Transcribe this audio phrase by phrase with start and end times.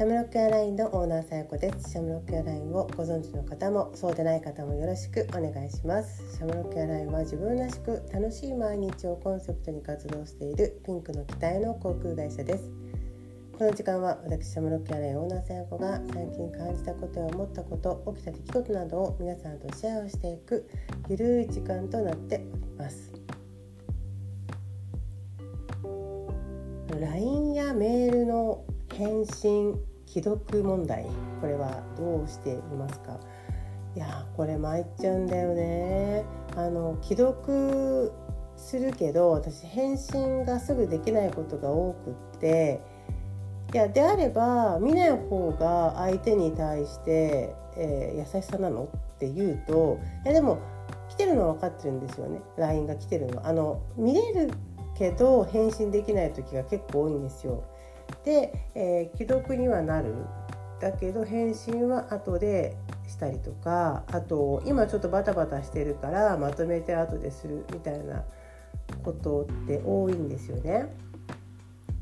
[0.00, 1.90] シャムロックエアラインのオーナーさやこです。
[1.90, 6.38] シャムロックエアラインをご存知の方もそうでない方もよろしくお願いします。
[6.38, 12.70] シャムロックエアラインは自分らしく楽しい毎日をコンセプトに活動しているピンクの機体の航空会社です。
[13.58, 20.66] この時間は私シャムロックエアラインオーナーさやこが最近感じたことや思ったこと起きた出来事などを皆さんとシェアをしていく
[21.10, 23.12] ゆるい時間となっております。
[26.98, 28.64] LINE やメールの
[28.94, 29.78] 返信
[30.12, 31.06] 既読問題
[31.40, 33.20] これはどうしていますか？
[33.94, 36.24] いやこれ参っちゃうんだよね。
[36.56, 38.10] あの既読
[38.56, 42.80] するけど私返信がすぐできないことが多くって。
[43.72, 48.88] いやであれば見ない方が相手に対して、えー、優しさなの？
[49.14, 50.58] って言うといやでも
[51.08, 52.40] 来てるのは分かってるんですよね。
[52.58, 54.50] LINE が来てるのあの見れる
[54.98, 57.62] けど返信できない時が結構多いんですよ。
[58.24, 60.14] で、えー、既読にはなる
[60.80, 68.24] だけど返信は後でしたりとかあと今ちょっとバタバタしてるからまとめて後でするみたいな
[69.04, 70.86] ことって多いんですよね。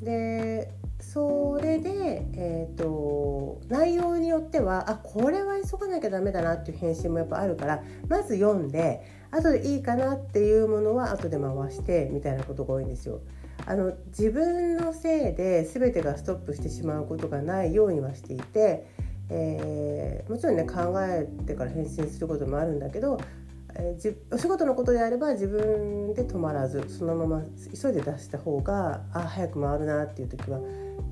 [0.00, 13.20] でそれで、えーと、内容によってはあこれは急がなきゃダメだなっていう返信もやっぱあるからまず読んで後でいいかなっていうものは後で回してみたいなことが多いんですよ。
[13.66, 18.86] あの自分のせいで全てがストップしてしまうことがないようにはしていて、
[19.28, 23.20] えー、もちろんね考えてから返信することもあるんだけど
[23.74, 27.42] えー、お仕事のことであれば自分で止まらずそのまま
[27.80, 30.60] 急いで出した方があ早く回るなっていう時は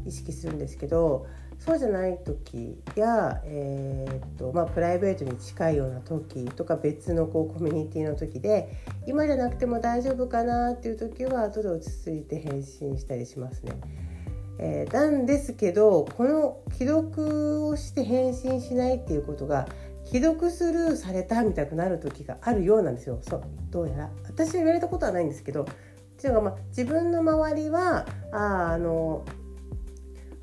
[0.06, 1.26] 意識するんですけど
[1.58, 13.72] そうじゃない時や、えー、っとまあ、プライベートに近いような時とか別のこうコミュニティの時で今じゃなくても大丈夫かなっていう時は後で落ち着いて返信したりしますね。
[14.60, 19.68] えー、なんですけどこの既読をして返信しないっていうことが
[20.04, 25.66] 既読スルーされたみたいになる時があるようなんですよそうどうやら私は言われたことはないんですけどっ
[26.20, 29.24] ていうかまあ自分の周りはああの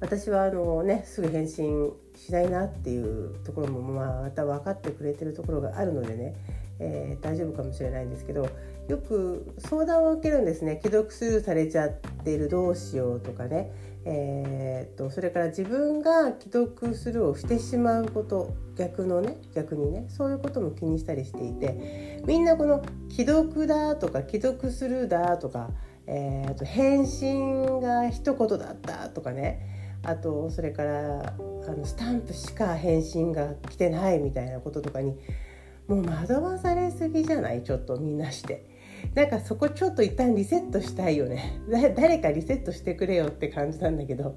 [0.06, 6.36] 私はあのねすぐ返信しないなっていうところもまた分かってくれてるところがあるのでね、
[6.80, 8.48] えー、大丈夫かもしれないんですけど
[8.88, 10.80] よく相談を受けるんですね。
[10.84, 11.90] 既読スルーされちゃっ
[12.24, 13.72] てるどうしようとかね。
[14.08, 25.72] えーと、それから自分が既読するをしてしまうこと逆のね逆にねそういうことも気にしたりしていてみんなこの既読だとか既読するだとか、
[26.06, 29.85] えー、と返信が一言だったとかね。
[30.06, 31.34] あとそれから
[31.68, 35.18] あのスタンプしか返信が来てないみたいなこととかに
[35.88, 37.64] もう惑わされすぎじゃない？
[37.64, 38.74] ちょっとみんなして。
[39.14, 41.60] なんかそこちょっと一旦リセットしたいよね。
[41.96, 44.36] 誰かリセットしてくれよって感じなんだけど。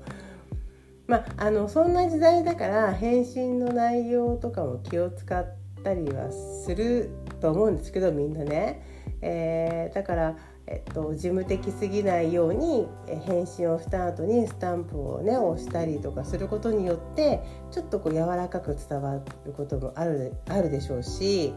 [1.07, 5.47] まああのそんな時代だから返信の内容とかも気を使っ
[5.83, 7.09] たりはする
[7.41, 8.83] と思うんですけどみんなね、
[9.23, 10.37] えー、だから
[10.71, 12.87] えっと、事務的すぎないように
[13.25, 19.15] 返信をした後にスタンプをね押したりとかすることによってちょっとこう柔らかく伝わ
[19.47, 21.55] ることもあるあるでしょうし、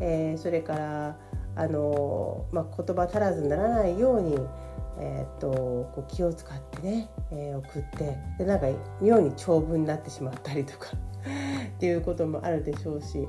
[0.00, 1.18] えー、それから
[1.56, 4.36] あの、まあ、言葉足らずにならないように、
[5.00, 5.50] えー、っと
[5.92, 8.68] こう気を使ってね、えー、送ってでなんか
[9.02, 10.90] 妙に長文になってしまったりとか
[11.76, 13.26] っていうこともあるでしょうし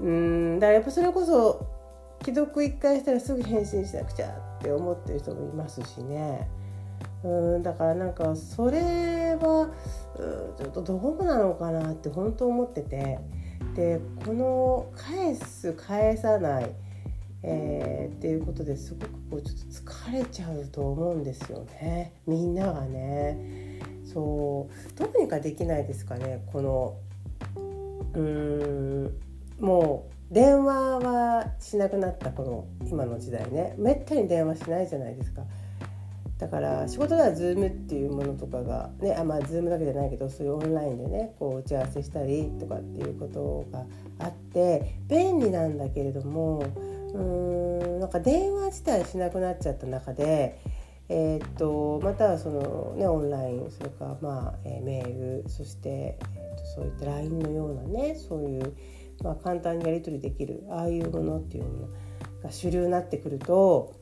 [0.00, 1.71] うんだからやっぱそれこそ
[2.24, 6.48] 既読一回したらすぐ返信しなくちゃって思ってる人もいますしね。
[7.24, 9.70] うんだからなんかそれは
[10.58, 13.18] ちょっとどうなのかなって本当思ってて。
[13.74, 16.70] でこの返す返さない
[17.44, 22.12] えー、っていうことですごくこうちょっと疲れちゃうと思うんですよね。
[22.26, 23.80] みんながね。
[24.04, 26.96] そうどうにかできないですかねこの。
[28.14, 29.10] うーん
[29.58, 33.74] もう電話はしなくなったこの今の時代ね。
[33.76, 35.42] めったに電話しないじゃないですか。
[36.38, 43.84] だから仕事では Zoom っていうものとかがねあまあ Zoom だけじゃないけどそういうオンラインでねこう打ち合わせしたりとかっていうことが
[44.18, 46.64] あって便利なんだけれども
[47.14, 50.58] うんなんか電話自体しなくなっちゃった中で、
[51.08, 58.74] えー、っとまたはその、ね、オンラインそれから、まあえー、メールそして、えー、っとそういった LINE のようなねそういう、
[59.22, 61.88] まあ、簡単にやり取りできるああいうものっていうの
[62.42, 63.94] が主流になってくると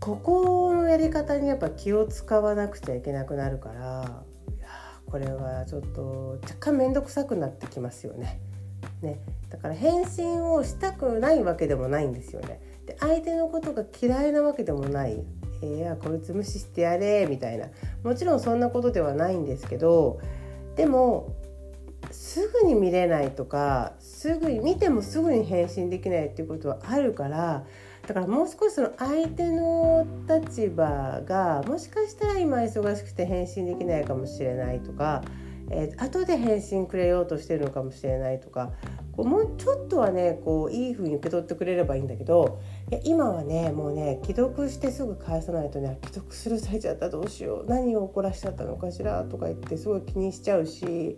[0.00, 4.22] ここのやり方にやっぱ気を使わなくちゃいけなくなるから
[5.06, 8.40] これはちょっと若干面倒くさくなってきますよね。
[9.00, 12.60] ねだから返信をしたくないわけでもないんですよね。
[12.86, 15.22] で相手のことが嫌いなわけでもない、
[15.62, 17.68] 「いやこいつ無視してやれ」みたいな
[18.02, 20.18] もちろんそんなことではないんですけど
[20.76, 21.32] でも
[22.34, 27.62] すぐに見れないとかすぐに見てもすぐに返信できないっていうことはあるから
[28.08, 35.22] だからもう少しその相手の立場がもしかしたら今忙しくて返信できないかもしれないとか、
[35.70, 38.72] えー、後で返信くれようとしてるのかもしれないとか
[39.12, 42.60] こうもうちょっとはねこういい風に受け取ってくれればいいんだけど
[42.90, 51.16] いや今はねもうね既読してすぐ返さないとね既読するされちゃったどうしよう何を怒らしちゃったのかしらとか言ってすごい気にしちゃうし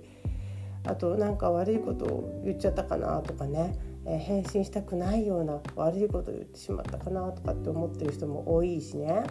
[0.87, 3.75] あとなんか悪いことを言っちゃったかなとかね
[4.07, 9.25] え返信したくないような悪いことを言ってしまったかなとかって思ってる人も多いしね。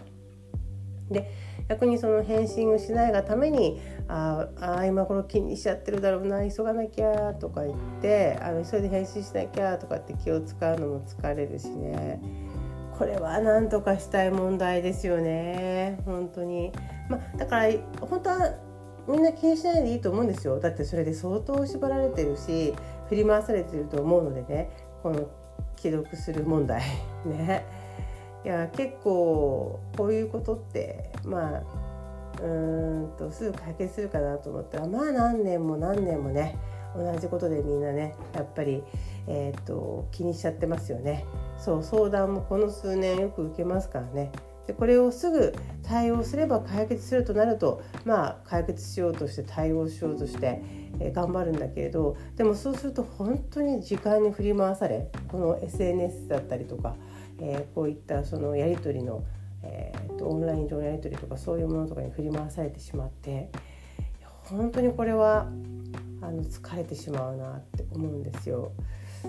[1.09, 1.29] で
[1.69, 3.79] 逆にその返信をしないがために
[4.09, 12.19] 「ああ今頃気にしちゃってるだろうな急がなきゃ」とか言ってあの急いで返信しなきゃとかって気を使うのも疲れるしね
[12.97, 16.71] これは何とかしたい問題ですよね本当に。
[17.07, 18.55] まあ、だから本当は
[19.07, 20.59] みんな気にしないでいいと思うんですよ。
[20.59, 22.73] だってそれで相当縛られてるし
[23.09, 24.69] 振り回されてると思うのでね
[25.03, 25.27] この
[25.77, 26.81] 既読する問題。
[27.25, 27.65] ね。
[28.43, 36.57] いや結構こういうことってまあうんとすぐ解決するかなと思ったらまあ何年も何年もね
[36.95, 38.83] 同じことでみんなねやっぱり、
[39.27, 41.25] えーと、気にしちゃってますよね。
[41.57, 44.31] そう相談もこの数年よく受けますからね。
[44.67, 45.53] でこれをすぐ
[45.83, 50.61] 対応すれば解決するとなるとまあ解決しようとして対応しようとして、
[50.99, 56.95] え、頑張るんだけれどでもそうすると本当に時間に振り回されこの SNS だったりとか、
[57.39, 59.23] えー、こういったそのやり取りの、
[59.63, 63.51] えーと、オンライン上のやり取りとかそういうものとかに振り回されてしまって
[64.45, 65.47] 本当にこれは
[66.21, 68.71] あの疲れてしまうなって思うんですよ。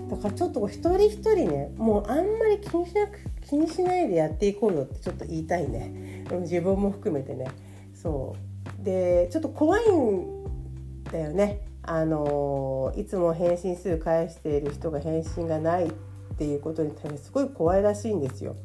[0.09, 6.25] だからちょっと一人一人ねもうあんまり気にしなく気にしないでやっていこうよってちょっと言いたいね。
[6.41, 7.47] 自分も含めてね。
[7.93, 8.35] そ
[8.81, 8.83] う。
[8.83, 10.43] でちょっと怖いん
[11.05, 11.61] だよね。
[11.83, 15.91] あのいつも返信数返している人が返信がないっ
[16.37, 18.55] ていうことに対してすごい怖いらしいんですよ。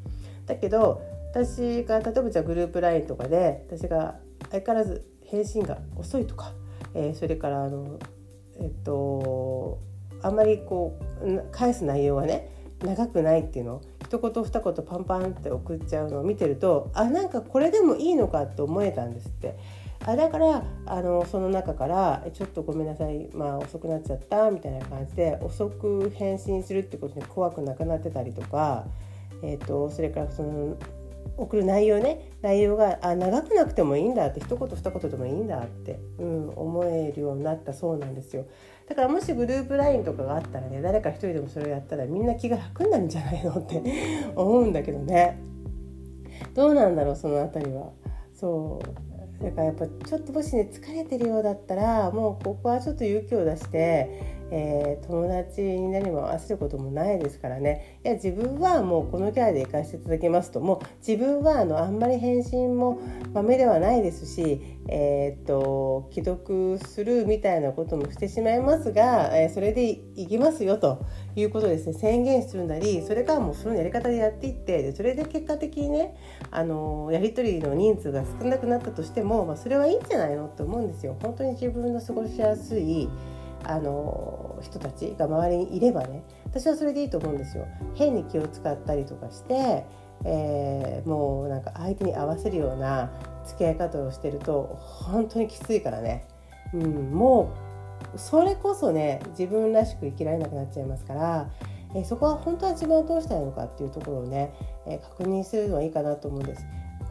[0.47, 1.01] だけど
[1.31, 4.19] 私が例えばじゃあグループ LINE とかで私が
[4.51, 6.53] 相変わらず返信が遅いとか、
[6.95, 7.99] えー、それからあの
[8.61, 9.79] えっと
[10.23, 12.49] あんまりこう返す内容がね
[12.83, 19.57] 長くないっていうのを一言二言パンパンって送っちゃうのを見てるとあなんかこれでもいいのかって思えたんですって。
[20.05, 28.85] あだからあのその中から「ちょっとごめんなさい、まあ、遅くなっちゃった」みたいな感じで遅く返信するってことに怖くなくなってたりとか、
[29.43, 30.77] えーと、それからその
[31.37, 32.33] 送る内容ね。
[32.43, 38.47] 内容があ長くなくてもいいんだって一言二言でもいいんだって、うん、思えるようになったそうなんですよ。
[38.89, 43.83] だからもしグループ LINE とかがあったらね誰か一人でもそれをやったらみんな気が楽になるんじゃないのって
[44.37, 45.39] 思うんだけどね。
[46.55, 47.91] どうなんだろうその辺りは。
[48.35, 49.45] そう。
[49.45, 57.99] だからやっぱちょっともしね疲れてるようだったらもうここはちょっと勇気を出してえー、友達に何も合わせることもないですからね。
[58.05, 60.61] いや自分はもうこのキャラで行かせていただきますと。
[60.61, 63.01] もう自分はあのあんまり返信も
[63.33, 71.03] まめではないですし、えー、っと既読するみたいなこともしてしまいますが、えー、それでいきますよと
[71.35, 71.95] いうことですね。
[71.95, 76.15] 宣言するなりそれからもうそのやり方でやっていってでそれで結果的にね
[76.51, 81.17] あのやり取りの人数が少なくなったとしても、まあ、それはいいんじゃないのって思うんですよ。
[81.23, 83.09] 本当に自分の過ごしやすい
[83.65, 87.67] あの人たちが周りにいればね私はそれでいいと思うんですよ。
[87.95, 89.85] 変に気を使ったりとかして、
[90.25, 93.11] えー、もうなんか相手に合わせるような
[93.45, 96.27] 付き合い方をしてると本当にきついからね、
[96.75, 97.53] うん、も
[98.15, 101.51] うそれこそね自分らしく生きられなくなっちゃいますから、
[101.95, 104.55] えー、そこは本当は自分はどうしたいのかっていうところをね、
[104.87, 106.65] えー、確認するのはいいかなと思うんです。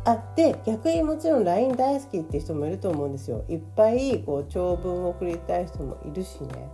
[0.03, 3.46] あで逆にもちろん LINE 大好きっていう人もいると思うんですよ。
[3.48, 6.70] いっぱいこう長文を送りたい人もいるしね、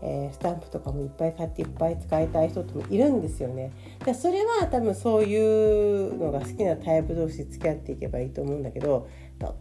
[0.00, 3.72] えー、スタンプとかもいっぱい買っていっぱい使いたい人ともいるんですよね。
[4.06, 9.06] でそれは多分そういうのが好きなタイプ同士付き合っていけばいいと思うんだけど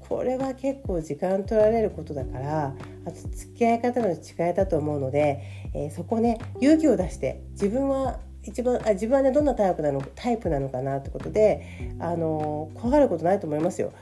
[0.08, 2.76] これは結構時間取られることだから
[3.06, 5.42] あと付き合い方の違いだと思うので、
[5.74, 13.94] えー、そこね勇気を出して自分は一番あ自分はねどんなタイプなのタイプなのかなってことであの怖がることないと思いますよ。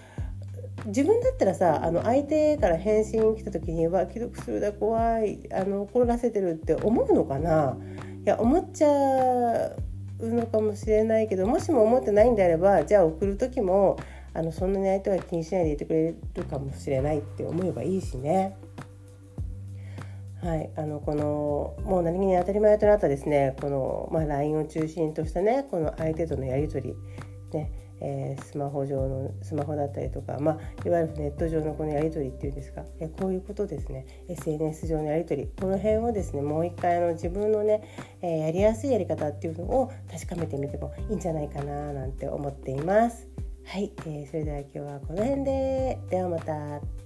[0.86, 7.76] 自分だったらさあの相手から返信来た時には既読するだ怖いあの怒らせてるって思うのかな
[8.24, 8.88] いや思っちゃ
[10.20, 13.98] うのかもしれないけどもしも思ってないんであればじゃあ送る時も
[14.34, 18.56] あのそんなに相手は気にしないでいてくれるかもしれないって思えばいいしね。
[20.42, 26.96] はい、あのこのもう何気に当たり前となったですねこの、まあ、LINE を中心としたねこの相手とのやり取り
[27.52, 37.84] ねえー、スマホ上のスマホだったりとか、まあ、いわゆるネット上のこのやり取りっていうんですか、え、こういうことですね SNS 上のやり取りこの辺をですねもう一回の自分のね、
[38.22, 43.28] えー、やりやすいやり方っていうのを確かめてみてもいいんじゃないかななんて思っています。
[43.66, 46.99] はい、えー、それでは今日はこの辺でではまた。